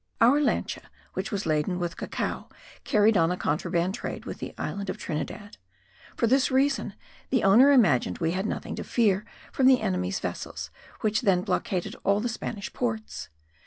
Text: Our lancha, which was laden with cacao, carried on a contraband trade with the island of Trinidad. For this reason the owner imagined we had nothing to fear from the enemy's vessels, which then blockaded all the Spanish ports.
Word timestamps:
Our 0.19 0.41
lancha, 0.41 0.85
which 1.13 1.31
was 1.31 1.45
laden 1.45 1.77
with 1.77 1.95
cacao, 1.95 2.49
carried 2.83 3.15
on 3.15 3.29
a 3.29 3.37
contraband 3.37 3.93
trade 3.93 4.25
with 4.25 4.39
the 4.39 4.55
island 4.57 4.89
of 4.89 4.97
Trinidad. 4.97 5.57
For 6.17 6.25
this 6.25 6.49
reason 6.49 6.95
the 7.29 7.43
owner 7.43 7.69
imagined 7.71 8.17
we 8.17 8.31
had 8.31 8.47
nothing 8.47 8.75
to 8.77 8.83
fear 8.83 9.23
from 9.51 9.67
the 9.67 9.79
enemy's 9.79 10.19
vessels, 10.19 10.71
which 11.01 11.21
then 11.21 11.43
blockaded 11.43 11.95
all 12.03 12.19
the 12.19 12.29
Spanish 12.29 12.73
ports. 12.73 13.29